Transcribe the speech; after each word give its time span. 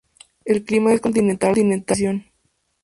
El 0.45 0.63
clima 0.65 0.91
es 0.93 0.99
continental 0.99 1.53
de 1.53 1.65
transición. 1.79 2.25